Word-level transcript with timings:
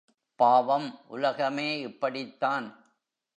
பாவம் 0.35 0.99
உலகமே 1.07 1.79
இப்படித்தான். 1.79 2.67